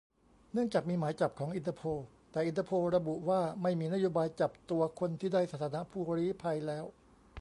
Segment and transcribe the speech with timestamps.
[0.53, 1.99] เนื่องจากมีหมายจับของอินเตอร์โพล
[2.31, 6.85] แต่อินเตอร์โพลระบุว่า ไม่มีนโยบายจับตัวคนที่ได้สถานะผู้ลี้ภัยแล้ว